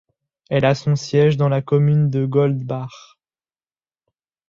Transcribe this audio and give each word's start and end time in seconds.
Elle 0.49 0.65
a 0.65 0.73
son 0.73 0.95
siège 0.95 1.37
dans 1.37 1.47
la 1.47 1.61
commune 1.61 2.09
de 2.09 2.25
Goldbach. 2.25 3.19